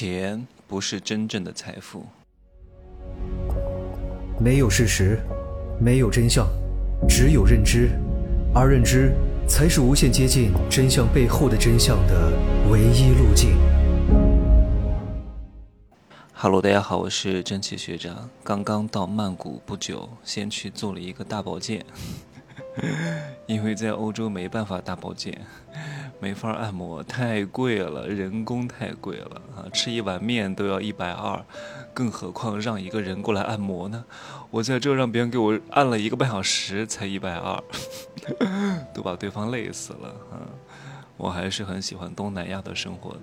[0.00, 2.06] 钱不是真正的财富。
[4.38, 5.18] 没有事实，
[5.80, 6.46] 没有真相，
[7.08, 7.90] 只有认知，
[8.54, 9.12] 而认知
[9.48, 12.32] 才是无限接近真相背后的真相的
[12.70, 13.56] 唯一路径。
[16.32, 21.84] Hello，大家好，我是蒸汽学长，刚刚到曼谷不久，先去做了一个大保健，
[23.46, 25.44] 因为在欧洲没办法大保健。
[26.20, 29.64] 没法按摩，太贵了，人工太贵了啊！
[29.72, 31.44] 吃一碗面都要一百二，
[31.94, 34.04] 更何况让一个人过来按摩呢？
[34.50, 37.62] 我在这让别人给我按了一个半小时，才一百二，
[38.92, 40.42] 都把对方累死了啊！
[41.16, 43.20] 我还是很喜欢东南亚的生活的。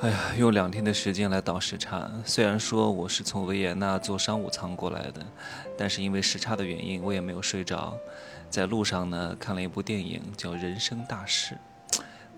[0.00, 5.20] 哎呀，用两天的时间来倒时差，虽然说我是从维也纳坐商务舱过来的，
[5.76, 7.94] 但是因为时差的原因，我也没有睡着。
[8.48, 11.54] 在路上呢，看了一部电影叫《人生大事》，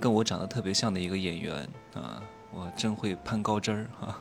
[0.01, 2.21] 跟我长得特别像的一个演员啊，
[2.51, 4.21] 我真会攀高枝儿啊！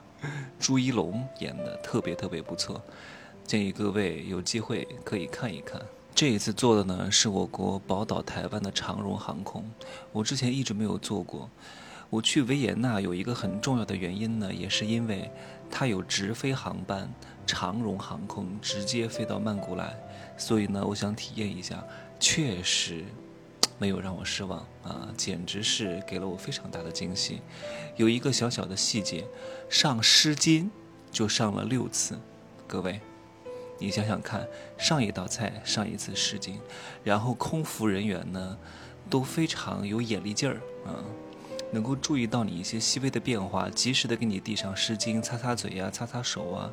[0.59, 2.79] 朱一龙演的特别特别不错，
[3.43, 5.81] 建议各位有机会可以看一看。
[6.13, 9.65] 这一次坐的呢是我国宝岛台湾的长荣航空，
[10.11, 11.49] 我之前一直没有坐过。
[12.11, 15.31] 我去维也纳有一个很重要的原因呢，也是因为
[15.69, 17.09] 它有直飞航班，
[17.47, 19.97] 长荣航空直接飞到曼谷来。
[20.37, 21.81] 所以呢，我想体验一下，
[22.19, 23.05] 确实
[23.77, 27.39] 没有让我失望啊，简直是给了我非常大的惊喜。
[27.95, 29.25] 有一个小小的细节，
[29.69, 30.69] 上湿巾
[31.13, 32.19] 就上了六次，
[32.67, 32.99] 各位，
[33.79, 34.45] 你想想看，
[34.77, 36.55] 上一道菜上一次湿巾，
[37.05, 38.57] 然后空服人员呢
[39.09, 40.99] 都非常有眼力劲儿啊，
[41.71, 46.69] 能够注意到你一些细微的变化，及时的给你递上湿巾，擦擦嘴呀，擦擦手啊。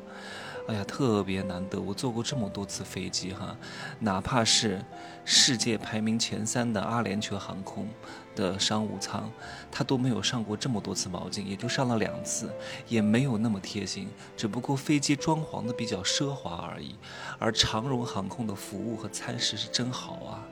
[0.67, 1.81] 哎呀，特别难得！
[1.81, 3.57] 我坐过这么多次飞机哈，
[3.97, 4.79] 哪怕是
[5.25, 7.87] 世界排名前三的阿联酋航空
[8.35, 9.31] 的商务舱，
[9.71, 12.53] 他都没有上过这么多次毛巾，也就上了两次，
[12.87, 14.09] 也没有那么贴心。
[14.37, 16.95] 只不过飞机装潢的比较奢华而已。
[17.39, 20.45] 而长荣航空的服务和餐食是真好啊，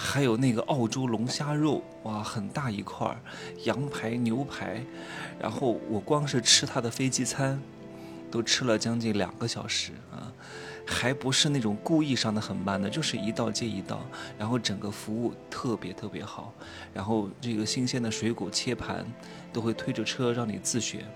[0.00, 3.20] 还有那个澳洲龙虾肉，哇，很大一块儿，
[3.64, 4.80] 羊排、牛排，
[5.40, 7.60] 然后我光是吃他的飞机餐。
[8.30, 10.30] 都吃了将近两个小时啊，
[10.86, 14.02] 还不是那种故意上的很慢的，就是一道接一道，
[14.38, 16.52] 然后整个服务特别特别好，
[16.92, 19.02] 然后这个新鲜的水果切盘
[19.50, 21.06] 都会推着车让你自选，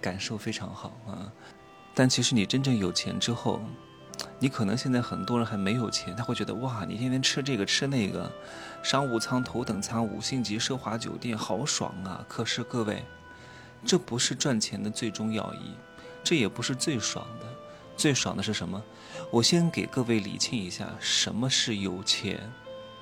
[0.00, 1.30] 感受非常好啊。
[1.94, 3.60] 但其实你真正有钱之后，
[4.38, 8.30] 你可能现在很多人还没有钱，他会觉得哇，你天天吃这个吃那个，
[8.82, 12.24] 商务舱、头等舱、五星级奢华酒店好爽啊！
[12.28, 13.04] 可是各位，
[13.84, 15.74] 这不是赚钱的最终要义。
[16.22, 17.46] 这也不是最爽的，
[17.96, 18.82] 最爽的是什么？
[19.30, 22.38] 我先给各位理清一下，什么是有钱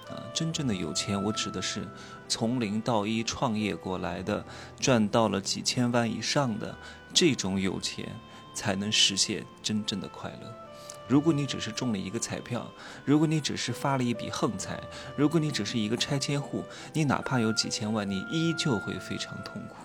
[0.08, 0.22] 啊？
[0.34, 1.88] 真正的有钱，我指的是
[2.28, 4.44] 从零到一创业过来的，
[4.78, 6.76] 赚到了几千万以上的
[7.12, 8.06] 这种有钱，
[8.54, 10.63] 才能实现真正的快乐。
[11.06, 12.66] 如果你只是中了一个彩票，
[13.04, 14.81] 如果你只是发了一笔横财，
[15.16, 19.76] 如果你只是一个拆迁户，你哪怕有几千万，你依旧会非常痛苦，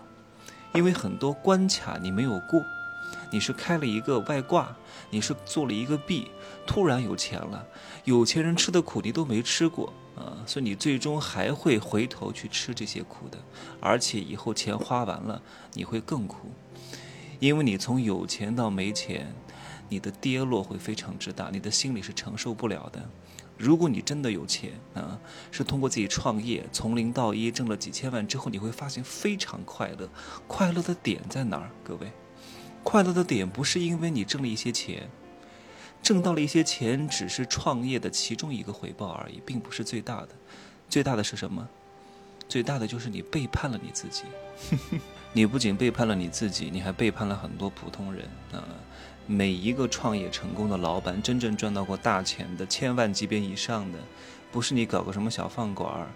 [0.73, 2.63] 因为很多关卡你没有过。
[3.31, 4.75] 你是开了一个外挂，
[5.09, 6.29] 你是做了一个币，
[6.65, 7.65] 突然有钱了，
[8.03, 13.37] 有钱人吃的苦你都没吃过啊，所以你最终还会回头去吃这些苦的，
[13.79, 15.41] 而且以后钱花完了
[15.73, 16.51] 你会更苦，
[17.39, 19.33] 因为你从有钱到没钱，
[19.89, 23.03] 你的跌落会非常之大，你的心里是承受不了的。
[23.57, 25.19] 如果你真的有钱啊，
[25.51, 30.07] 是通过自己创业从零到一挣了几千万之后，你会发现非常快乐，
[30.47, 31.69] 快乐的点在哪儿？
[31.83, 32.09] 各位？
[32.83, 35.09] 快乐的点不是因为你挣了一些钱，
[36.01, 40.29] 挣到了一些钱只是创业的其中一个回报而已，并不是最大的。
[40.87, 41.67] 最大的是什么？
[42.47, 44.23] 最大的就是你背叛了你自己。
[45.33, 48.63] 你不仅背叛了你自己，你还背叛了很多普通人啊！
[49.31, 53.99] 每一个创业成功的老板，真正赚到过大钱的千万级别以上的，
[54.51, 56.07] 不是你搞个什么小饭馆儿。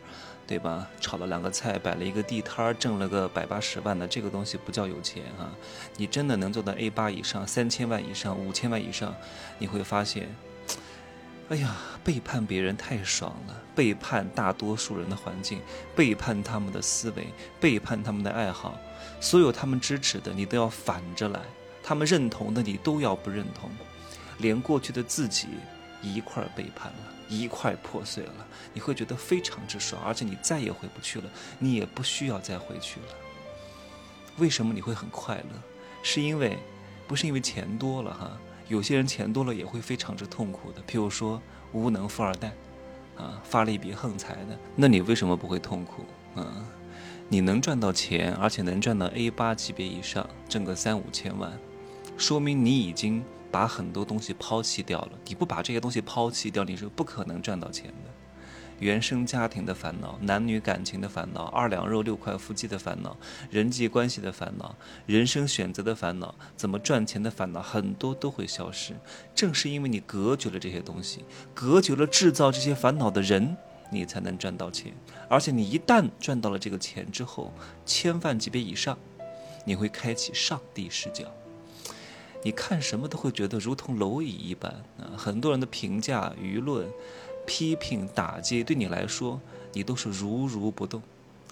[0.45, 0.85] 对吧？
[0.99, 5.49] 炒了两个菜，摆了一个地摊儿，挣了个百八十万的，这个东西不叫有钱啊！
[5.95, 9.15] 你真的能做到 A 八以上、三千万以上、五千万以上，
[9.57, 10.27] 你会发现，
[11.47, 11.73] 哎呀，
[12.03, 15.61] 背叛别人太爽了，背叛大多数人的环境，
[15.95, 17.27] 背叛他们的思维，
[17.61, 18.77] 背叛他们的爱好，
[19.21, 21.39] 所有他们支持的你都要反着来，
[21.83, 23.69] 他们认同的你都要不认同，
[24.39, 25.49] 连过去的自己
[26.01, 26.97] 一块背叛了。
[27.29, 33.07] 一块破碎了，你会觉得非常之爽，而且你再也回不去了，你也不需要再回去了。
[34.37, 35.61] 为什么你会很快乐？
[36.03, 36.59] 是因为，
[37.07, 38.37] 不是因为钱多了哈？
[38.67, 41.41] 有些人钱多了也会非常之痛苦的，譬如说
[41.71, 42.53] 无能富二代，
[43.17, 46.05] 啊，发了一笔横财的，那你为什么不会痛苦？
[46.35, 46.63] 啊，
[47.29, 51.51] 你能赚到钱，而且能赚到 A 八级别以上，挣个三五千万，
[52.17, 55.11] 说明你已经把很多东西抛弃掉了。
[55.25, 58.11] 你不把这些东西抛弃掉，你是不可能赚到钱的。
[58.79, 63.15] 原生家庭的烦恼、男女感情的烦恼、二两肉六块腹肌的烦恼、
[63.49, 64.75] 人际关系的烦恼、
[65.05, 68.93] 人生选择的烦恼、怎么赚钱的烦恼，很多都会消失。
[69.33, 71.23] 正是因为你隔绝了这些东西，
[71.53, 73.55] 隔绝了制造这些烦恼的人，
[73.89, 74.91] 你才能赚到钱。
[75.29, 77.53] 而且你一旦赚到了这个钱之后，
[77.85, 78.97] 千万级别以上，
[79.65, 81.25] 你会开启上帝视角。
[82.43, 85.17] 你看什么都会觉得如同蝼蚁一般啊！
[85.17, 86.87] 很多人的评价、舆论。
[87.45, 89.37] 批评打击对你来说，
[89.73, 91.01] 你都是如如不动，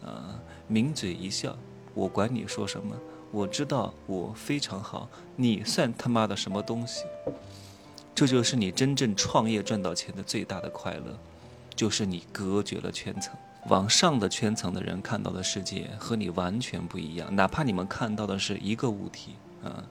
[0.01, 0.39] 啊，
[0.69, 1.53] 抿嘴一笑。
[1.93, 2.95] 我管你说什么，
[3.29, 5.09] 我知道我非常好。
[5.35, 7.03] 你算他妈的什么东西？
[8.15, 11.19] 这就是你真正创业赚到钱的最大的快乐，
[11.75, 13.35] 就是你隔绝了圈层。
[13.67, 19.83] 往上的圈层的人看到的世界和你完全不一样，哪怕你们看到的是一个物体，啊。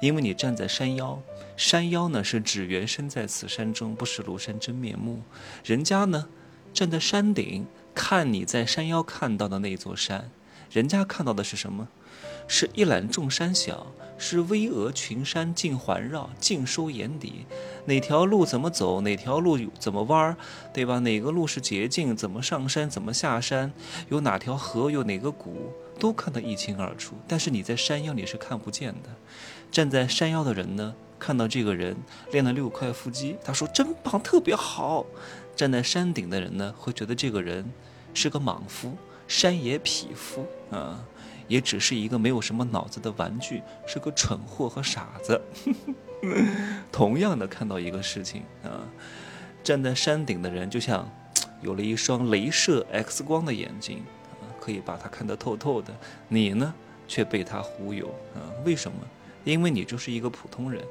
[0.00, 1.22] 因为你站在山腰，
[1.56, 5.22] 山腰呢是指缘身在此山中，不识庐山真面目。
[5.64, 6.28] 人家呢，
[6.72, 10.30] 站在山顶，看你在山腰看到的那座山，
[10.70, 11.88] 人家看到的是什么？
[12.52, 13.86] 是一览众山小，
[14.18, 17.46] 是巍峨群山尽环绕，尽收眼底。
[17.84, 19.00] 哪条路怎么走？
[19.02, 20.36] 哪条路怎么弯儿？
[20.74, 20.98] 对吧？
[20.98, 22.16] 哪个路是捷径？
[22.16, 22.90] 怎么上山？
[22.90, 23.72] 怎么下山？
[24.08, 24.90] 有哪条河？
[24.90, 25.72] 有哪个谷？
[26.00, 27.14] 都看得一清二楚。
[27.28, 29.10] 但是你在山腰，你是看不见的。
[29.70, 31.96] 站在山腰的人呢，看到这个人
[32.32, 35.06] 练了六块腹肌，他说真棒，特别好。
[35.54, 37.64] 站在山顶的人呢，会觉得这个人
[38.12, 38.96] 是个莽夫，
[39.28, 41.04] 山野匹夫啊。
[41.50, 45.40] 也只是一个没有什么脑子的玩具，是个蠢货和傻子。
[46.92, 48.86] 同样的，看到一个事情啊，
[49.64, 51.10] 站在山顶的人就像
[51.60, 53.98] 有了一双镭射 X 光的眼睛
[54.40, 55.92] 啊，可以把它看得透透的。
[56.28, 56.72] 你呢，
[57.08, 58.46] 却被他忽悠啊？
[58.64, 58.98] 为什么？
[59.42, 60.84] 因为你就是一个普通人。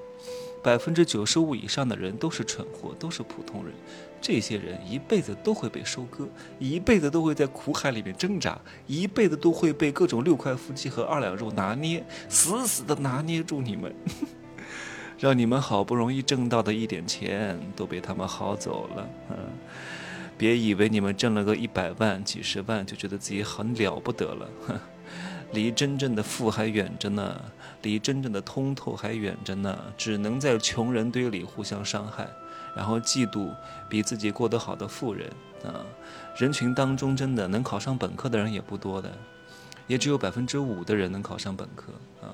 [0.61, 3.73] 百分之九十五以上的人都是蠢货，都是普通人。
[4.21, 6.27] 这些人一辈子都会被收割，
[6.59, 13.95] 一辈子都会在苦海里面挣扎，一辈子都会被各种六块腹肌和二两肉拿捏，死死的拿捏住你们，
[15.17, 19.09] 让你们好不容易挣到的一点钱都被他们薅走了。
[19.29, 19.37] 嗯，
[20.37, 24.49] 别以为你们挣了个一百万、几十万就觉得自己很了不得了，
[25.51, 27.41] 离真正的富还远着呢，
[27.81, 32.29] 离真正的通透还远着呢，只能在穷人堆里互相伤害，
[32.75, 33.51] 然后嫉妒
[33.89, 35.27] 比自己过得好的富人
[35.63, 35.81] 啊。
[36.37, 39.11] 人群当中真的能考上本科的人也不多的，
[39.87, 41.91] 也只有百分之五的人能考上本科
[42.21, 42.29] 啊。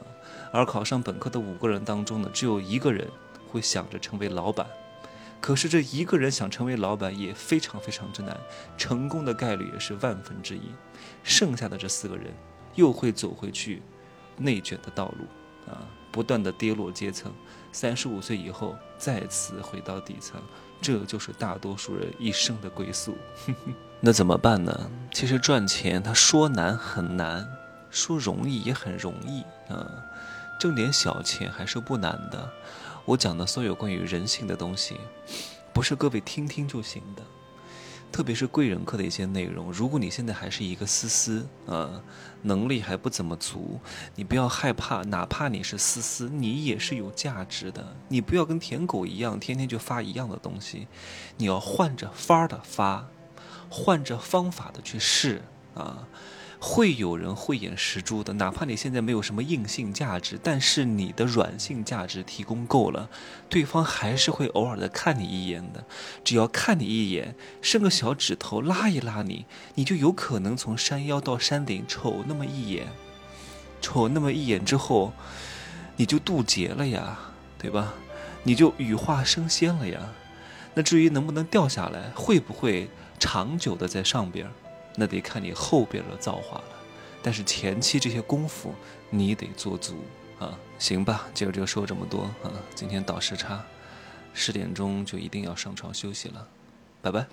[0.51, 3.07] 而考上本科的五个人当中呢，只有一个人
[3.47, 4.67] 会想着成为老板，
[5.39, 8.37] 可是这一个人想成为老板也非常非常之难，
[8.77, 10.63] 成功的概率也是万分之一，
[11.23, 12.25] 剩下的这四个人。
[12.75, 13.81] 又会走回去
[14.37, 17.31] 内卷的道路啊，不断的跌落阶层，
[17.71, 20.41] 三十五岁以后再次回到底层，
[20.81, 23.17] 这就是大多数人一生的归宿。
[24.01, 24.91] 那怎么办呢？
[25.11, 27.47] 其实赚钱，他说难很难，
[27.89, 29.41] 说容易也很容易
[29.71, 29.89] 啊。
[30.59, 32.49] 挣点小钱还是不难的。
[33.05, 34.97] 我讲的所有关于人性的东西，
[35.73, 37.21] 不是各位听听就行的。
[38.15, 42.01] 特别是贵人课的一些内容，如果你现在还是一个思思，呃，
[42.43, 43.77] 能力还不怎么足，
[44.15, 47.85] 你不要害怕，哪怕你是思思，你也是有价值的。
[48.07, 50.87] 你不要跟舔狗一样，天天就发一样的东西，
[51.35, 53.05] 你要换着法儿的发，
[53.69, 55.41] 换着方法的去试
[55.73, 56.07] 啊。
[56.67, 63.07] 会有人慧眼识珠的，哪怕你现在没有什么硬性价值，但是你的软性价值提供够了，
[63.47, 65.85] 对方还是会偶尔的看你一眼的。
[66.23, 69.45] 只要看你一眼，伸个小指头拉一拉你，
[69.75, 72.87] 你就有可能从山腰到山顶瞅那么一眼，
[73.79, 75.13] 瞅那么一眼之后，
[75.97, 77.19] 你就渡劫了呀，
[77.59, 77.93] 对吧？
[78.41, 79.99] 你就羽化升仙了呀。
[80.73, 84.49] 那至于能不能掉下来，会不会长久的在上边？
[84.95, 86.75] 那得看你后边的造化了，
[87.21, 88.73] 但是前期这些功夫
[89.09, 89.95] 你得做足
[90.39, 93.63] 啊，行吧，今儿就说这么多啊，今天倒时差，
[94.33, 96.47] 十点钟就一定要上床休息了，
[97.01, 97.25] 拜拜。